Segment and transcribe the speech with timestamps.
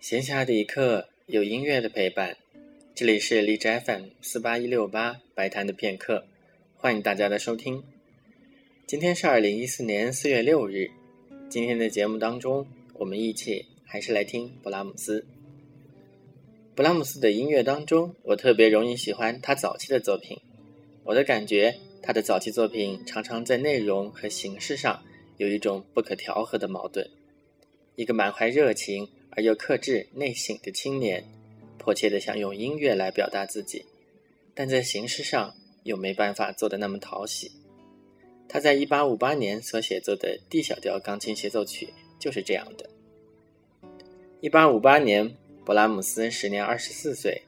[0.00, 2.38] 闲暇的一刻，有音乐的陪伴。
[2.94, 6.24] 这里是荔枝 FM 四八一六八白谈的片刻，
[6.78, 7.84] 欢迎大家的收听。
[8.86, 10.90] 今天是二零一四年四月六日。
[11.50, 15.26] 今天的节目当中，我们一起还是来听布拉姆斯。
[16.74, 20.40] 布拉姆斯的音乐当中，我特别容易喜欢他早期的作品。
[21.04, 25.02] 我的感觉，他的早期作品常常在内容和形式上
[25.36, 27.06] 有一种不可调和的矛盾。
[27.96, 29.06] 一个满怀热情。
[29.30, 31.24] 而又克制内省的青年，
[31.78, 33.84] 迫切的想用音乐来表达自己，
[34.54, 37.50] 但在形式上又没办法做得那么讨喜。
[38.48, 41.88] 他在一八五八年所写作的 D 小调钢琴协奏曲
[42.18, 42.90] 就是这样的。
[44.40, 47.42] 一八五八年，勃拉姆斯时年二十四岁，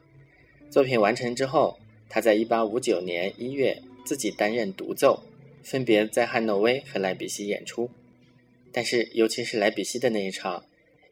[0.71, 1.79] 作品完成之后，
[2.09, 5.21] 他在一八五九年一月自己担任独奏，
[5.65, 7.91] 分别在汉诺威和莱比锡演出。
[8.71, 10.65] 但是，尤其是莱比锡的那一场。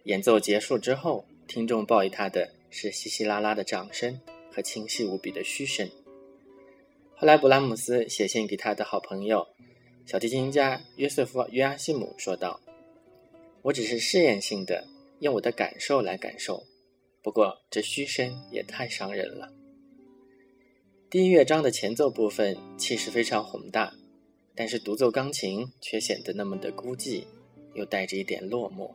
[0.05, 4.19] 演奏结束之后，听众报以他的是稀稀拉拉的掌声
[4.51, 5.89] 和清晰无比的嘘声。
[7.15, 9.47] 后来，布拉姆斯写信给他的好朋友
[10.07, 12.59] 小提琴家约瑟夫·约阿西姆说道
[13.61, 14.87] ：“我只是试验性的
[15.19, 16.65] 用我的感受来感受，
[17.23, 19.53] 不过这嘘声也太伤人了。”
[21.11, 23.93] 第一乐章的前奏部分气势非常宏大，
[24.55, 27.25] 但是独奏钢琴却显得那么的孤寂，
[27.75, 28.91] 又带着一点落寞。